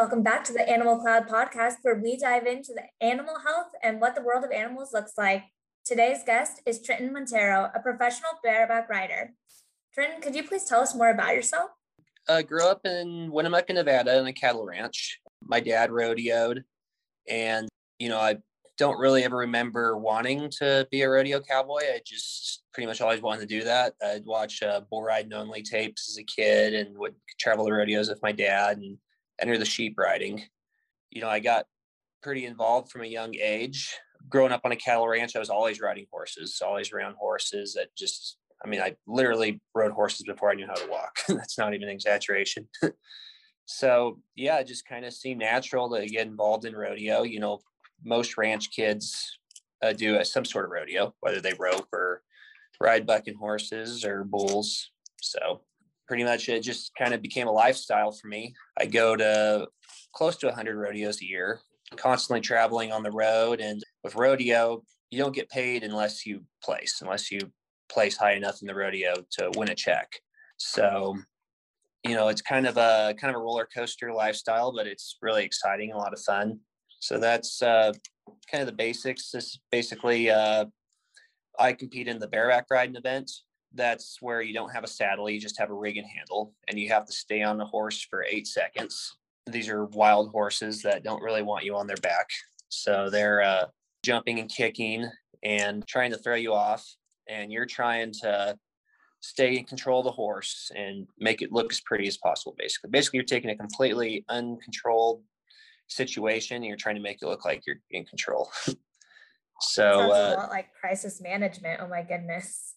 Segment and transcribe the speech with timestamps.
[0.00, 4.00] welcome back to the Animal Cloud podcast, where we dive into the animal health and
[4.00, 5.44] what the world of animals looks like.
[5.84, 9.34] Today's guest is Trenton Montero, a professional bareback rider.
[9.92, 11.72] Trenton, could you please tell us more about yourself?
[12.30, 15.20] I uh, grew up in Winnemucca, Nevada, in a cattle ranch.
[15.42, 16.62] My dad rodeoed,
[17.28, 18.38] and you know, I
[18.78, 21.82] don't really ever remember wanting to be a rodeo cowboy.
[21.82, 23.92] I just pretty much always wanted to do that.
[24.02, 28.08] I'd watch uh, bull riding only tapes as a kid and would travel the rodeos
[28.08, 28.96] with my dad and
[29.40, 30.42] enter the sheep riding.
[31.10, 31.66] You know, I got
[32.22, 33.96] pretty involved from a young age.
[34.28, 37.94] Growing up on a cattle ranch, I was always riding horses, always around horses that
[37.96, 41.18] just, I mean, I literally rode horses before I knew how to walk.
[41.28, 42.68] That's not even an exaggeration.
[43.64, 47.22] so, yeah, it just kind of seemed natural to get involved in rodeo.
[47.22, 47.60] You know,
[48.04, 49.38] most ranch kids
[49.82, 52.22] uh, do uh, some sort of rodeo, whether they rope or
[52.80, 54.90] ride bucking horses or bulls.
[55.20, 55.62] So
[56.10, 58.52] pretty much it just kind of became a lifestyle for me.
[58.76, 59.68] I go to
[60.12, 61.60] close to 100 rodeos a year,
[61.94, 63.60] constantly traveling on the road.
[63.60, 67.38] And with rodeo, you don't get paid unless you place, unless you
[67.88, 70.12] place high enough in the rodeo to win a check.
[70.56, 71.14] So,
[72.04, 75.44] you know, it's kind of a kind of a roller coaster lifestyle, but it's really
[75.44, 76.58] exciting, a lot of fun.
[76.98, 77.92] So that's uh,
[78.50, 79.30] kind of the basics.
[79.30, 80.64] This basically, uh,
[81.56, 83.30] I compete in the bareback riding event
[83.74, 86.78] that's where you don't have a saddle, you just have a rig and handle, and
[86.78, 89.16] you have to stay on the horse for eight seconds.
[89.46, 92.28] These are wild horses that don't really want you on their back.
[92.68, 93.66] So they're uh,
[94.02, 95.08] jumping and kicking
[95.42, 96.86] and trying to throw you off,
[97.28, 98.56] and you're trying to
[99.20, 102.90] stay in control of the horse and make it look as pretty as possible, basically.
[102.90, 105.22] Basically, you're taking a completely uncontrolled
[105.88, 108.50] situation and you're trying to make it look like you're in control.
[109.60, 111.80] so, uh, like crisis management.
[111.82, 112.74] Oh my goodness.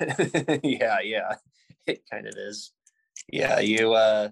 [0.62, 1.34] yeah, yeah,
[1.86, 2.72] it kind of is.
[3.32, 4.28] Yeah, you uh,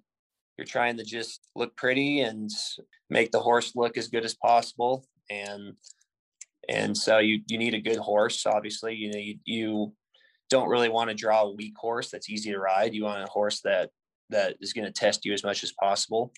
[0.59, 2.51] you're trying to just look pretty and
[3.11, 5.75] make the horse look as good as possible, and
[6.69, 8.47] and so you you need a good horse.
[8.47, 9.95] Obviously, you need you
[10.51, 12.95] don't really want to draw a weak horse that's easy to ride.
[12.95, 13.91] You want a horse that
[14.31, 16.33] that is going to test you as much as possible.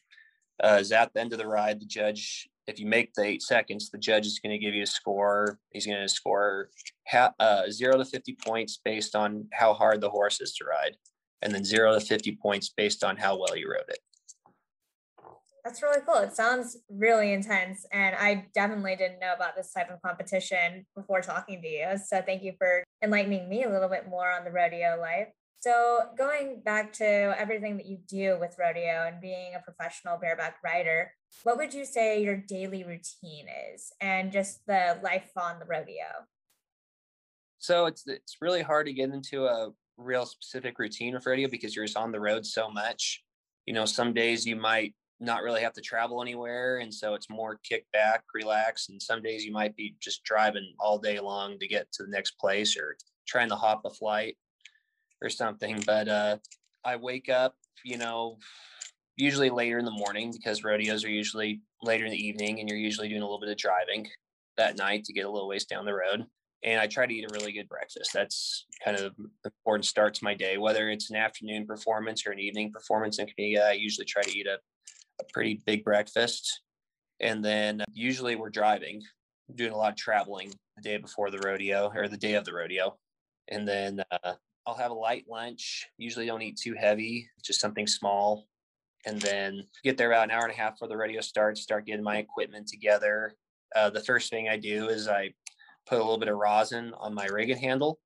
[0.62, 3.42] Uh, is at the end of the ride, the judge if you make the eight
[3.42, 5.58] seconds, the judge is going to give you a score.
[5.70, 6.70] He's going to score
[7.06, 10.96] ha- uh, zero to 50 points based on how hard the horse is to ride,
[11.42, 13.98] and then zero to 50 points based on how well you rode it.
[15.64, 16.18] That's really cool.
[16.18, 17.86] It sounds really intense.
[17.92, 21.98] And I definitely didn't know about this type of competition before talking to you.
[22.04, 25.26] So thank you for enlightening me a little bit more on the rodeo life.
[25.60, 30.58] So, going back to everything that you do with rodeo and being a professional bareback
[30.62, 31.12] rider,
[31.42, 36.26] what would you say your daily routine is and just the life on the rodeo?
[37.58, 41.74] So, it's it's really hard to get into a real specific routine with rodeo because
[41.74, 43.24] you're just on the road so much.
[43.64, 47.30] You know, some days you might not really have to travel anywhere and so it's
[47.30, 51.58] more kick back, relax, and some days you might be just driving all day long
[51.58, 52.96] to get to the next place or
[53.26, 54.36] trying to hop a flight
[55.22, 55.82] or something.
[55.86, 56.36] But uh,
[56.84, 57.54] I wake up,
[57.84, 58.38] you know,
[59.16, 62.78] usually later in the morning because rodeos are usually later in the evening and you're
[62.78, 64.06] usually doing a little bit of driving
[64.56, 66.24] that night to get a little ways down the road.
[66.64, 68.10] And I try to eat a really good breakfast.
[68.12, 72.40] That's kind of important start to my day, whether it's an afternoon performance or an
[72.40, 73.68] evening performance in Kaniga.
[73.68, 74.58] I usually try to eat a,
[75.20, 76.62] a pretty big breakfast.
[77.20, 79.02] And then usually we're driving,
[79.54, 82.52] doing a lot of traveling the day before the rodeo or the day of the
[82.52, 82.96] rodeo.
[83.48, 84.34] And then uh,
[84.66, 85.86] I'll have a light lunch.
[85.96, 88.46] Usually don't eat too heavy, just something small.
[89.06, 91.86] And then get there about an hour and a half before the rodeo starts, start
[91.86, 93.34] getting my equipment together.
[93.74, 95.30] Uh, the first thing I do is I
[95.86, 98.00] put a little bit of rosin on my rigging handle.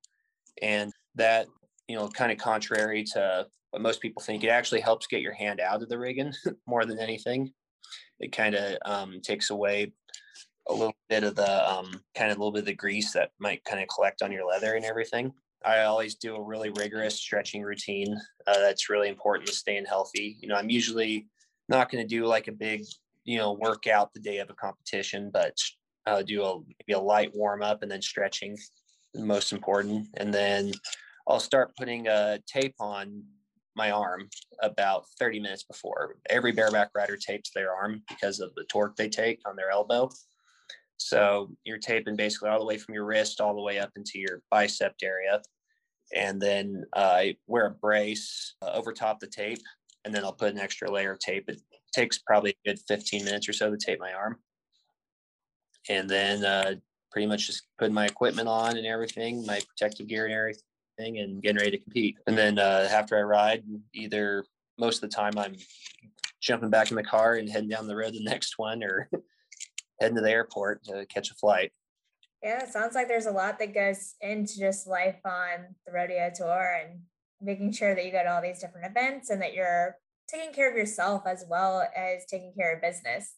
[0.61, 1.47] And that,
[1.89, 5.33] you know, kind of contrary to what most people think, it actually helps get your
[5.33, 6.35] hand out of the rigging
[6.67, 7.51] more than anything.
[8.19, 9.93] It kind of um, takes away
[10.69, 13.31] a little bit of the um, kind of a little bit of the grease that
[13.39, 15.33] might kind of collect on your leather and everything.
[15.65, 18.17] I always do a really rigorous stretching routine.
[18.47, 20.37] Uh, that's really important to staying healthy.
[20.41, 21.29] You know, I'm usually
[21.69, 22.85] not going to do like a big,
[23.25, 25.55] you know, workout the day of a competition, but
[26.07, 28.57] uh, do a maybe a light warm up and then stretching,
[29.15, 30.09] most important.
[30.17, 30.73] And then
[31.29, 33.23] I'll start putting a tape on
[33.77, 34.29] my arm
[34.63, 36.17] about 30 minutes before.
[36.29, 40.11] Every bareback rider tapes their arm because of the torque they take on their elbow.
[41.01, 44.19] So you're taping basically all the way from your wrist all the way up into
[44.19, 45.41] your bicep area.
[46.15, 49.61] And then uh, I wear a brace uh, over top the tape,
[50.05, 51.49] and then I'll put an extra layer of tape.
[51.49, 51.61] It
[51.93, 54.37] takes probably a good 15 minutes or so to tape my arm.
[55.89, 56.75] And then uh,
[57.11, 61.43] pretty much just putting my equipment on and everything, my protective gear and everything, and
[61.43, 62.19] getting ready to compete.
[62.27, 63.65] And then uh, after I ride,
[63.95, 64.45] either
[64.79, 65.57] most of the time I'm
[66.41, 69.09] jumping back in the car and heading down the road the next one or
[70.01, 71.73] heading to the airport to catch a flight.
[72.43, 76.31] Yeah, it sounds like there's a lot that goes into just life on the rodeo
[76.35, 77.01] tour and
[77.41, 80.71] making sure that you go to all these different events and that you're taking care
[80.71, 83.35] of yourself as well as taking care of business.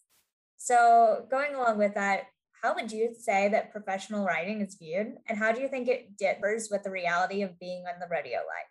[0.56, 2.25] So, going along with that,
[2.62, 6.17] how would you say that professional riding is viewed and how do you think it
[6.17, 8.70] differs with the reality of being on the rodeo life?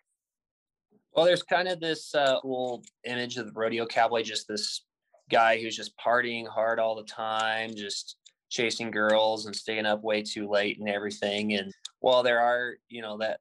[1.14, 4.86] Well, there's kind of this uh, old image of the rodeo cowboy, just this
[5.32, 8.18] guy who's just partying hard all the time, just
[8.50, 11.54] chasing girls and staying up way too late and everything.
[11.54, 13.40] And while there are, you know, that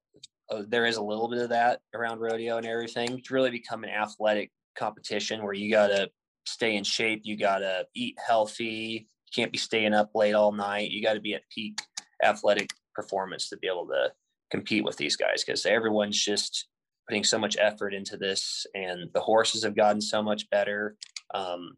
[0.51, 3.85] uh, there is a little bit of that around rodeo and everything, it's really become
[3.85, 6.09] an athletic competition where you got to
[6.47, 10.53] stay in shape, you got to eat healthy, you can't be staying up late all
[10.53, 11.81] night, you got to be at peak
[12.25, 14.11] athletic performance to be able to
[14.51, 16.67] compete with these guys because everyone's just
[17.09, 20.97] putting so much effort into this and the horses have gotten so much better
[21.35, 21.73] um,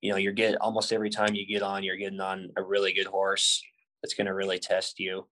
[0.00, 2.92] you know you're getting almost every time you get on you're getting on a really
[2.92, 3.62] good horse
[4.02, 5.26] that's going to really test you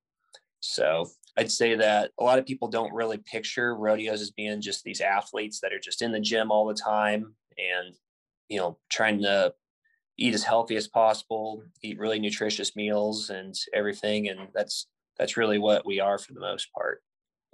[0.61, 4.83] so i'd say that a lot of people don't really picture rodeos as being just
[4.83, 7.95] these athletes that are just in the gym all the time and
[8.49, 9.53] you know trying to
[10.19, 14.89] eat as healthy as possible eat really nutritious meals and everything and that's
[15.19, 17.03] that's really what we are for the most part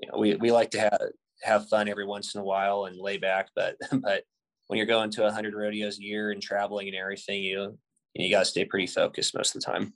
[0.01, 1.01] you know we, we like to have
[1.43, 3.49] have fun every once in a while and lay back.
[3.55, 4.25] But but
[4.69, 7.79] when you're going to 100 rodeos a year and traveling and everything, you
[8.15, 9.95] you got to stay pretty focused most of the time.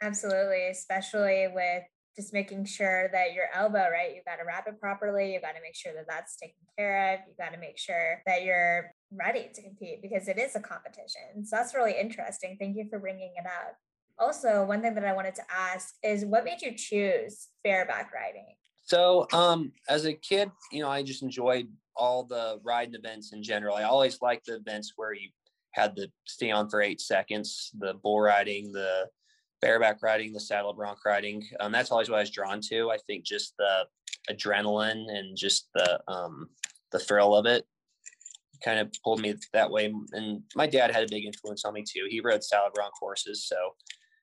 [0.00, 1.84] Absolutely, especially with
[2.16, 4.14] just making sure that your elbow, right?
[4.14, 5.32] You got to wrap it properly.
[5.32, 7.20] You got to make sure that that's taken care of.
[7.26, 11.44] You got to make sure that you're ready to compete because it is a competition.
[11.44, 12.56] So that's really interesting.
[12.60, 13.76] Thank you for bringing it up.
[14.18, 18.54] Also, one thing that I wanted to ask is what made you choose bareback riding?
[18.84, 23.42] So, um, as a kid, you know, I just enjoyed all the riding events in
[23.42, 23.76] general.
[23.76, 25.28] I always liked the events where you
[25.72, 29.06] had to stay on for eight seconds, the bull riding, the
[29.60, 31.42] bareback riding, the saddle bronc riding.
[31.60, 32.90] Um, that's always what I was drawn to.
[32.90, 33.86] I think just the
[34.30, 36.48] adrenaline and just the um,
[36.90, 37.64] the thrill of it
[38.62, 39.92] kind of pulled me that way.
[40.12, 42.06] And my dad had a big influence on me too.
[42.08, 43.56] He rode saddle bronc horses, so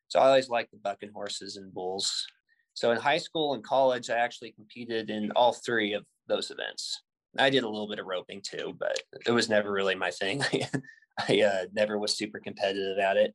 [0.07, 2.25] so I always liked the bucking horses and bulls.
[2.73, 7.01] So in high school and college, I actually competed in all three of those events.
[7.37, 10.43] I did a little bit of roping too, but it was never really my thing.
[11.27, 13.33] I uh, never was super competitive at it.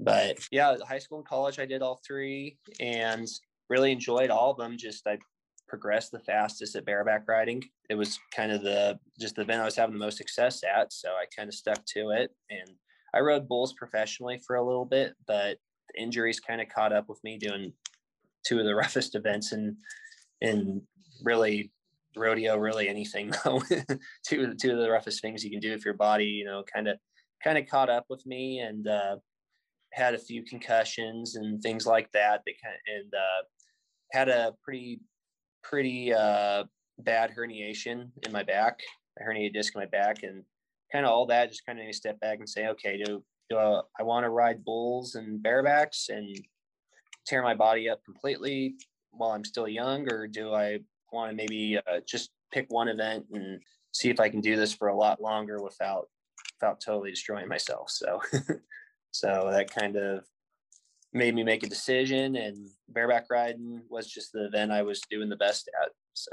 [0.00, 3.26] But yeah, high school and college, I did all three and
[3.70, 4.76] really enjoyed all of them.
[4.76, 5.18] Just I
[5.68, 7.62] progressed the fastest at bareback riding.
[7.88, 10.92] It was kind of the just the event I was having the most success at.
[10.92, 12.30] So I kind of stuck to it.
[12.50, 12.68] And
[13.14, 15.58] I rode bulls professionally for a little bit, but
[15.96, 17.72] injuries kind of caught up with me doing
[18.44, 19.76] two of the roughest events in
[20.40, 20.82] in
[21.22, 21.70] really
[22.16, 23.62] rodeo, really anything though.
[24.26, 26.88] two two of the roughest things you can do if your body, you know, kind
[26.88, 26.98] of
[27.42, 29.16] kind of caught up with me and uh,
[29.92, 32.42] had a few concussions and things like that.
[32.46, 33.42] They kind and uh,
[34.12, 35.00] had a pretty
[35.62, 36.64] pretty uh,
[36.98, 38.80] bad herniation in my back,
[39.20, 40.42] a herniated disc in my back, and
[40.92, 43.58] kind of all that just kind of me step back and say, okay, do do
[43.58, 46.36] I, I want to ride bulls and barebacks and
[47.26, 48.74] tear my body up completely
[49.10, 50.80] while I'm still young, or do I
[51.12, 53.60] want to maybe uh, just pick one event and
[53.92, 56.08] see if I can do this for a lot longer without
[56.60, 57.90] without totally destroying myself?
[57.90, 58.20] So,
[59.10, 60.24] so that kind of
[61.12, 65.28] made me make a decision, and bareback riding was just the event I was doing
[65.28, 65.90] the best at.
[66.14, 66.30] So,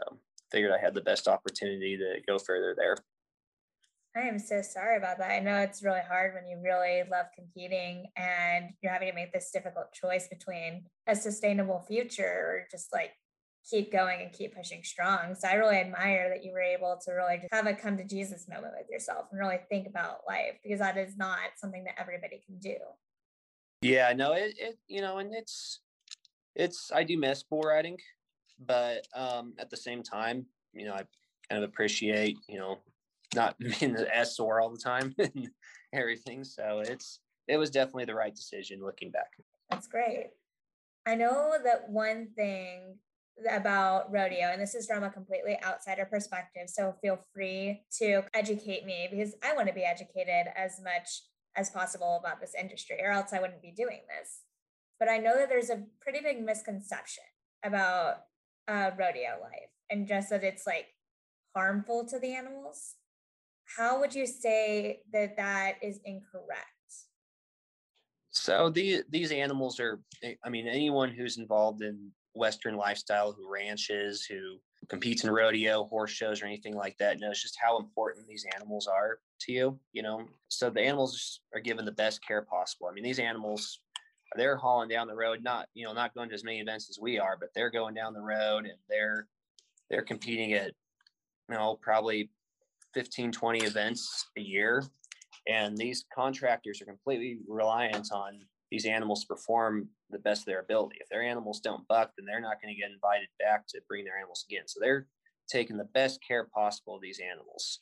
[0.52, 2.98] figured I had the best opportunity to go further there.
[4.16, 5.32] I am so sorry about that.
[5.32, 9.32] I know it's really hard when you really love competing and you're having to make
[9.32, 13.12] this difficult choice between a sustainable future or just like
[13.70, 15.36] keep going and keep pushing strong.
[15.36, 18.04] So I really admire that you were able to really just have a come to
[18.04, 21.96] Jesus moment with yourself and really think about life because that is not something that
[22.00, 22.76] everybody can do.
[23.82, 25.80] Yeah, no, it, it you know, and it's
[26.56, 27.98] it's I do miss bull riding,
[28.60, 31.04] but um at the same time, you know, I
[31.50, 32.80] kind of appreciate, you know,
[33.36, 35.50] not being as sore all the time and
[35.94, 36.44] everything.
[36.44, 39.32] So it's it was definitely the right decision looking back.
[39.70, 40.32] That's great.
[41.06, 42.98] I know that one thing
[43.50, 46.68] about rodeo, and this is from a completely outsider perspective.
[46.68, 51.24] So feel free to educate me because I want to be educated as much
[51.56, 54.42] as possible about this industry, or else I wouldn't be doing this.
[55.00, 57.24] But I know that there's a pretty big misconception
[57.64, 58.18] about
[58.68, 60.88] uh, rodeo life and just that it's like
[61.56, 62.96] harmful to the animals
[63.78, 66.66] how would you say that that is incorrect?
[68.32, 70.00] So the, these animals are,
[70.44, 76.12] I mean, anyone who's involved in Western lifestyle, who ranches, who competes in rodeo, horse
[76.12, 79.80] shows, or anything like that knows just how important these animals are to you.
[79.94, 82.88] You know, so the animals are given the best care possible.
[82.88, 83.80] I mean, these animals
[84.36, 87.00] they're hauling down the road, not you know, not going to as many events as
[87.00, 89.28] we are, but they're going down the road and they're
[89.90, 90.72] they're competing at
[91.50, 92.30] you know probably
[92.94, 94.84] 15 20 events a year
[95.48, 98.40] and these contractors are completely reliant on
[98.72, 102.42] these animals perform the best of their ability if their animals don't buck then they're
[102.42, 105.08] not going to get invited back to bring their animals again so they're
[105.50, 107.80] taking the best care possible of these animals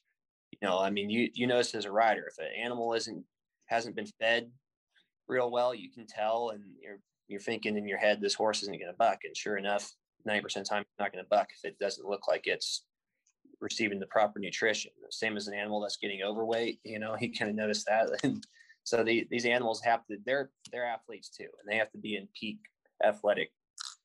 [0.51, 3.23] you know i mean you you notice as a rider if an animal isn't
[3.65, 4.49] hasn't been fed
[5.27, 8.79] real well you can tell and you're you're thinking in your head this horse isn't
[8.79, 9.93] going to buck and sure enough
[10.27, 12.83] 90% of the time it's not going to buck if it doesn't look like it's
[13.59, 14.91] receiving the proper nutrition.
[15.09, 18.09] Same as an animal that's getting overweight, you know, he kind of noticed that.
[18.87, 22.15] So the, these animals have to, they're, they're athletes too, and they have to be
[22.15, 22.59] in peak
[23.03, 23.51] athletic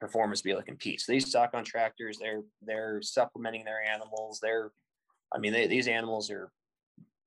[0.00, 1.00] performance to be able to compete.
[1.00, 4.40] So these stock contractors, they're, they're supplementing their animals.
[4.42, 4.72] They're,
[5.32, 6.50] I mean, they, these animals are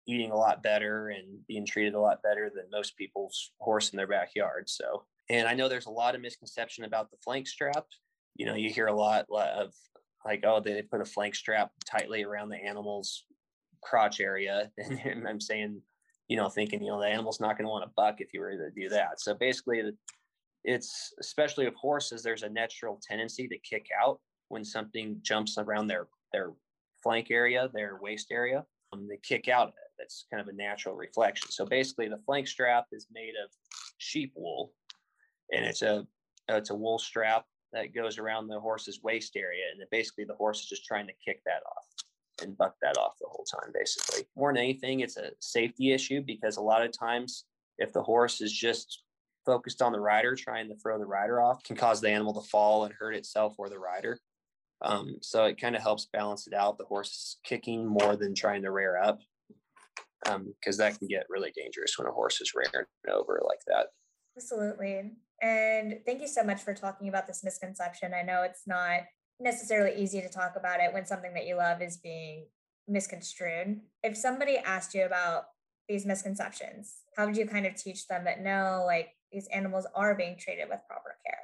[0.05, 3.95] eating a lot better and being treated a lot better than most people's horse in
[3.95, 4.67] their backyard.
[4.69, 7.85] So, and I know there's a lot of misconception about the flank strap.
[8.35, 9.71] You know, you hear a lot of
[10.25, 13.23] like oh they put a flank strap tightly around the animal's
[13.83, 14.71] crotch area
[15.05, 15.79] and i'm saying
[16.27, 18.39] you know thinking you know the animal's not going to want to buck if you
[18.39, 19.19] were to do that.
[19.19, 19.81] So basically
[20.63, 25.87] it's especially with horses there's a natural tendency to kick out when something jumps around
[25.87, 26.51] their their
[27.03, 28.65] flank area their waist area.
[28.93, 31.51] Um, they kick out that's kind of a natural reflection.
[31.51, 33.49] So basically the flank strap is made of
[33.97, 34.73] sheep wool
[35.53, 36.05] and it's a
[36.49, 39.63] it's a wool strap that goes around the horse's waist area.
[39.71, 41.85] And basically the horse is just trying to kick that off
[42.41, 44.25] and buck that off the whole time, basically.
[44.35, 47.45] More than anything, it's a safety issue because a lot of times
[47.77, 49.03] if the horse is just
[49.45, 52.47] focused on the rider, trying to throw the rider off, can cause the animal to
[52.47, 54.19] fall and hurt itself or the rider.
[54.81, 56.77] Um, so it kind of helps balance it out.
[56.77, 59.19] The horse is kicking more than trying to rear up
[60.23, 63.87] because um, that can get really dangerous when a horse is rearing over like that.
[64.35, 65.11] Absolutely.
[65.41, 68.13] And thank you so much for talking about this misconception.
[68.13, 69.01] I know it's not
[69.39, 72.45] necessarily easy to talk about it when something that you love is being
[72.87, 73.81] misconstrued.
[74.03, 75.45] If somebody asked you about
[75.87, 80.15] these misconceptions, how would you kind of teach them that no, like these animals are
[80.15, 81.39] being treated with proper care?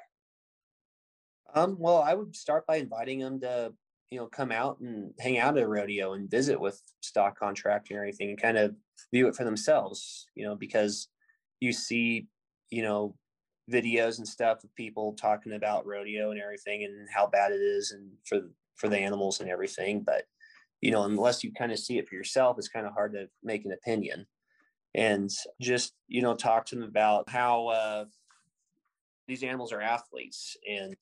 [1.54, 3.74] Um, well, I would start by inviting them to,
[4.10, 7.98] you know, come out and hang out at a rodeo and visit with stock contracting
[7.98, 8.76] or anything and kind of
[9.14, 11.10] view it for themselves, you know, because
[11.60, 12.28] you see,
[12.70, 13.16] you know,
[13.72, 17.92] videos and stuff of people talking about rodeo and everything and how bad it is
[17.92, 18.42] and for
[18.76, 20.02] for the animals and everything.
[20.02, 20.24] But
[20.82, 23.28] you know unless you kind of see it for yourself it's kind of hard to
[23.44, 24.26] make an opinion.
[24.94, 25.30] And
[25.62, 28.06] just you know talk to them about how uh,
[29.28, 30.96] these animals are athletes and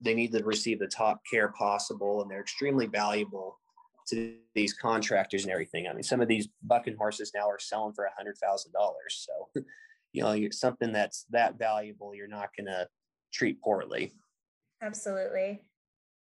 [0.00, 3.60] they need to receive the top care possible and they're extremely valuable
[4.08, 5.86] to these contractors and everything.
[5.86, 9.26] I mean some of these bucking horses now are selling for a hundred thousand dollars
[9.26, 9.62] so
[10.12, 12.86] you know you're something that's that valuable you're not going to
[13.32, 14.12] treat poorly.
[14.82, 15.62] Absolutely.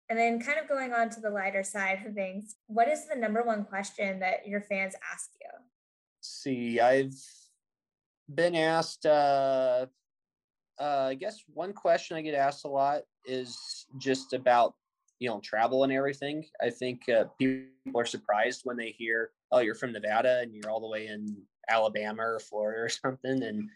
[0.09, 3.17] And then kind of going on to the lighter side of things what is the
[3.17, 5.51] number one question that your fans ask you?
[6.21, 7.15] See i've
[8.33, 9.87] been asked uh,
[10.81, 14.75] uh, i guess one question i get asked a lot is just about
[15.19, 16.45] you know travel and everything.
[16.61, 20.71] I think uh, people are surprised when they hear oh you're from nevada and you're
[20.71, 21.37] all the way in
[21.69, 23.69] alabama or florida or something and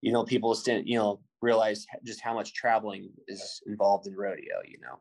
[0.00, 4.60] you know people still you know realize just how much traveling is involved in rodeo
[4.66, 4.98] you know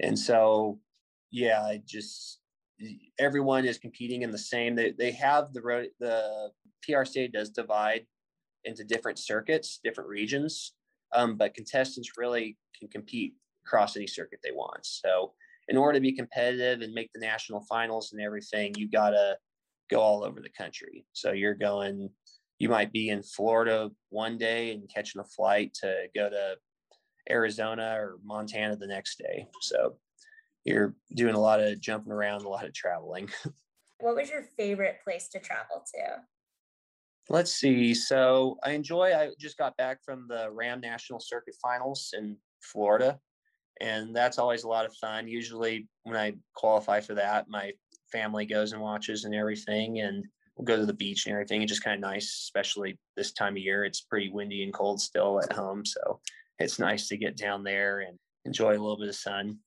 [0.00, 0.78] and so
[1.30, 2.38] yeah I just
[3.18, 6.50] everyone is competing in the same they, they have the road the
[6.88, 8.06] prca does divide
[8.64, 10.72] into different circuits different regions
[11.14, 13.34] um, but contestants really can compete
[13.64, 14.84] across any circuit they want.
[14.84, 15.32] So
[15.68, 19.36] in order to be competitive and make the national finals and everything, you got to
[19.92, 21.04] go all over the country.
[21.12, 22.10] So you're going,
[22.58, 26.56] you might be in Florida one day and catching a flight to go to
[27.30, 29.46] Arizona or Montana the next day.
[29.60, 29.96] So
[30.64, 33.28] you're doing a lot of jumping around, a lot of traveling.
[33.98, 36.22] What was your favorite place to travel to?
[37.30, 37.94] Let's see.
[37.94, 43.20] So I enjoy, I just got back from the Ram National Circuit Finals in Florida
[43.80, 45.26] and that's always a lot of fun.
[45.26, 47.72] Usually, when I qualify for that, my
[48.12, 50.24] family goes and watches and everything, and
[50.56, 51.62] we'll go to the beach and everything.
[51.62, 53.84] It's just kind of nice, especially this time of year.
[53.84, 56.20] It's pretty windy and cold still at home, so
[56.58, 59.58] it's nice to get down there and enjoy a little bit of sun.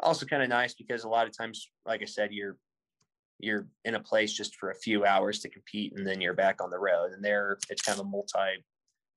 [0.00, 2.56] Also, kind of nice because a lot of times, like I said, you're
[3.40, 6.62] you're in a place just for a few hours to compete, and then you're back
[6.62, 7.12] on the road.
[7.12, 8.64] And there, it's kind of a multi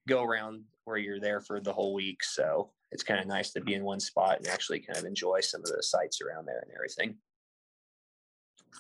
[0.07, 2.23] go around where you're there for the whole week.
[2.23, 5.39] So it's kind of nice to be in one spot and actually kind of enjoy
[5.41, 7.15] some of the sights around there and everything.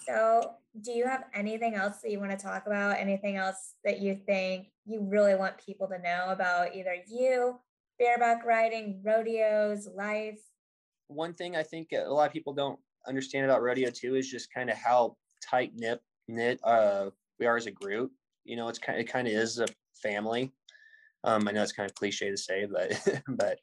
[0.07, 2.97] So, do you have anything else that you want to talk about?
[2.97, 7.59] Anything else that you think you really want people to know about either you,
[7.99, 10.39] bareback riding, rodeos, life?
[11.07, 14.53] One thing I think a lot of people don't understand about rodeo too is just
[14.53, 18.11] kind of how tight knit knit uh, we are as a group.
[18.45, 19.67] You know, it's kind of, it kind of is a
[20.01, 20.51] family.
[21.23, 23.59] Um, I know it's kind of cliche to say, but but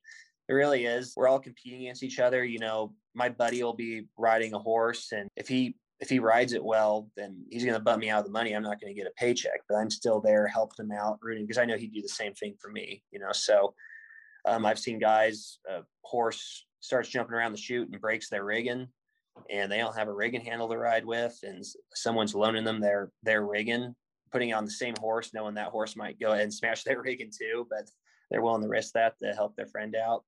[0.48, 1.14] it really is.
[1.16, 2.44] We're all competing against each other.
[2.44, 6.52] You know, my buddy will be riding a horse, and if he if he rides
[6.52, 8.52] it well, then he's going to bump me out of the money.
[8.52, 11.44] I'm not going to get a paycheck, but I'm still there helping him out, rooting
[11.44, 13.02] because I know he'd do the same thing for me.
[13.10, 13.74] You know, so
[14.44, 18.86] um, I've seen guys, a horse starts jumping around the chute and breaks their rigging,
[19.50, 21.64] and they don't have a rigging handle to ride with, and
[21.94, 23.94] someone's loaning them their their rigging,
[24.30, 27.32] putting on the same horse, knowing that horse might go ahead and smash their rigging
[27.36, 27.90] too, but
[28.30, 30.22] they're willing to risk that to help their friend out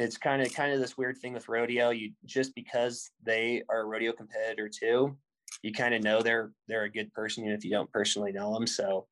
[0.00, 1.90] it's kind of kind of this weird thing with rodeo.
[1.90, 5.16] You just because they are a rodeo competitor too,
[5.62, 8.54] you kind of know they're they're a good person even if you don't personally know
[8.54, 8.66] them.
[8.66, 9.06] So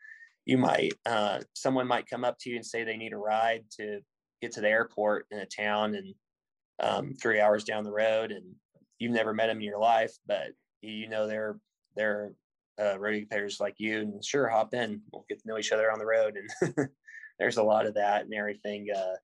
[0.46, 3.64] you might uh, someone might come up to you and say they need a ride
[3.78, 4.00] to
[4.40, 6.14] get to the airport in a town and
[6.80, 8.44] um, three hours down the road, and
[8.98, 11.58] you've never met them in your life, but you know they're
[11.96, 12.32] they're
[12.80, 15.02] uh, rodeo competitors like you, and sure, hop in.
[15.12, 16.88] We'll get to know each other on the road, and
[17.38, 18.86] there's a lot of that and everything.
[18.96, 19.16] Uh,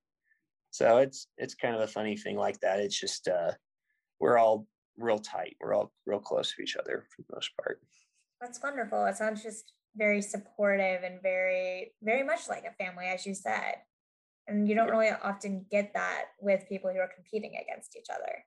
[0.75, 2.81] so it's it's kind of a funny thing like that.
[2.81, 3.53] It's just uh,
[4.19, 4.67] we're all
[4.97, 5.55] real tight.
[5.61, 7.79] We're all real close to each other for the most part.
[8.41, 9.05] That's wonderful.
[9.05, 13.75] It sounds just very supportive and very very much like a family, as you said.
[14.47, 18.43] And you don't really often get that with people who are competing against each other.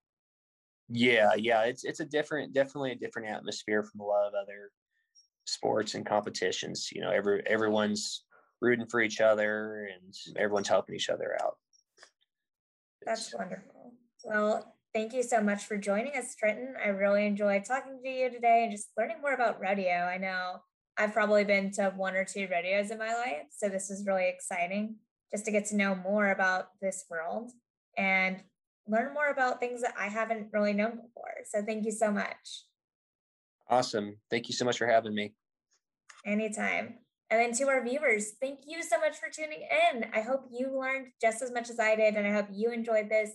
[0.91, 4.71] Yeah, yeah, it's it's a different, definitely a different atmosphere from a lot of other
[5.47, 6.91] sports and competitions.
[6.93, 8.25] You know, every everyone's
[8.61, 11.57] rooting for each other and everyone's helping each other out.
[13.05, 13.93] That's wonderful.
[14.25, 16.75] Well, thank you so much for joining us, Trenton.
[16.83, 19.91] I really enjoyed talking to you today and just learning more about rodeo.
[19.91, 20.57] I know
[20.97, 24.29] I've probably been to one or two rodeos in my life, so this is really
[24.29, 24.97] exciting
[25.31, 27.53] just to get to know more about this world
[27.97, 28.43] and
[28.87, 31.35] learn more about things that I haven't really known before.
[31.45, 32.65] So thank you so much.
[33.69, 34.17] Awesome.
[34.31, 35.35] Thank you so much for having me.
[36.25, 36.99] Anytime.
[37.31, 40.07] And then to our viewers, thank you so much for tuning in.
[40.15, 43.11] I hope you learned just as much as I did, and I hope you enjoyed
[43.11, 43.33] this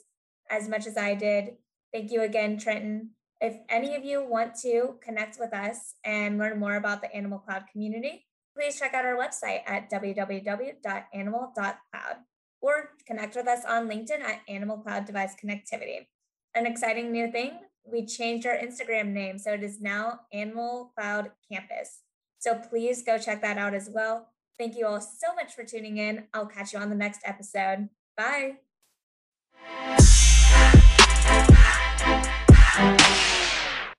[0.50, 1.58] as much as I did.
[1.94, 3.12] Thank you again, Trenton.
[3.40, 7.40] If any of you want to connect with us and learn more about the Animal
[7.40, 8.26] Cloud community,
[8.56, 12.16] please check out our website at www.animal.cloud
[12.62, 16.08] or connect with us on LinkedIn at Animal Cloud Device Connectivity.
[16.56, 21.32] An exciting new thing, we changed our Instagram name, so it is now Animal Cloud
[21.52, 22.03] Campus.
[22.44, 24.28] So please go check that out as well.
[24.58, 26.26] Thank you all so much for tuning in.
[26.34, 27.88] I'll catch you on the next episode.
[28.18, 28.58] Bye.